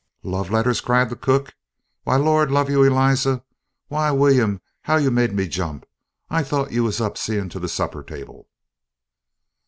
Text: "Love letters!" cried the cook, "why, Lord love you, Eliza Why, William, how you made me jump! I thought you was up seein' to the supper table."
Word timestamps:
"Love 0.23 0.49
letters!" 0.49 0.81
cried 0.81 1.11
the 1.11 1.15
cook, 1.15 1.53
"why, 2.05 2.15
Lord 2.15 2.49
love 2.49 2.71
you, 2.71 2.81
Eliza 2.81 3.43
Why, 3.87 4.09
William, 4.09 4.59
how 4.81 4.95
you 4.95 5.11
made 5.11 5.31
me 5.35 5.47
jump! 5.47 5.85
I 6.27 6.41
thought 6.41 6.71
you 6.71 6.83
was 6.85 6.99
up 6.99 7.19
seein' 7.19 7.49
to 7.49 7.59
the 7.59 7.69
supper 7.69 8.01
table." 8.01 8.49